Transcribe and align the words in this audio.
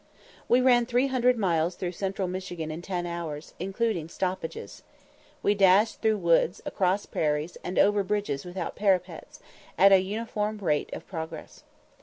We 0.49 0.61
ran 0.61 0.87
three 0.87 1.05
hundred 1.05 1.37
miles 1.37 1.75
through 1.75 1.91
central 1.91 2.27
Michigan 2.27 2.71
in 2.71 2.81
ten 2.81 3.05
hours, 3.05 3.53
including 3.59 4.09
stoppages. 4.09 4.81
We 5.43 5.53
dashed 5.53 6.01
through 6.01 6.17
woods, 6.17 6.59
across 6.65 7.05
prairies, 7.05 7.55
and 7.63 7.77
over 7.77 8.01
bridges 8.03 8.43
without 8.43 8.75
parapets, 8.75 9.39
at 9.77 9.91
a 9.91 9.99
uniform 10.01 10.57
rate 10.57 10.89
of 10.91 11.05
progress. 11.05 11.63